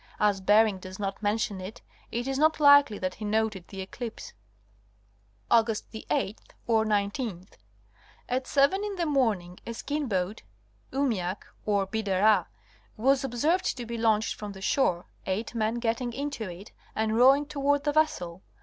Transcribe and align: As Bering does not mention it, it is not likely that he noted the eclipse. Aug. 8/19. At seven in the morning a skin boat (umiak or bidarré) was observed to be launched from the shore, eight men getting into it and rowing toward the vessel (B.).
As 0.19 0.41
Bering 0.41 0.79
does 0.79 0.97
not 0.97 1.21
mention 1.21 1.61
it, 1.61 1.83
it 2.11 2.27
is 2.27 2.39
not 2.39 2.59
likely 2.59 2.97
that 2.97 3.13
he 3.13 3.23
noted 3.23 3.67
the 3.67 3.81
eclipse. 3.81 4.33
Aug. 5.51 5.67
8/19. 6.67 7.47
At 8.27 8.47
seven 8.47 8.83
in 8.83 8.95
the 8.95 9.05
morning 9.05 9.59
a 9.67 9.75
skin 9.75 10.07
boat 10.07 10.41
(umiak 10.91 11.43
or 11.67 11.85
bidarré) 11.85 12.47
was 12.97 13.23
observed 13.23 13.77
to 13.77 13.85
be 13.85 13.99
launched 13.99 14.33
from 14.33 14.53
the 14.53 14.59
shore, 14.61 15.05
eight 15.27 15.53
men 15.53 15.75
getting 15.75 16.13
into 16.13 16.49
it 16.49 16.71
and 16.95 17.15
rowing 17.15 17.45
toward 17.45 17.83
the 17.83 17.91
vessel 17.93 18.37
(B.). 18.37 18.43